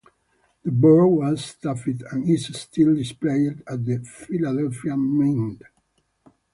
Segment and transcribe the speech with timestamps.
[0.63, 5.61] The bird was stuffed, and is still displayed at the Philadelphia Mint.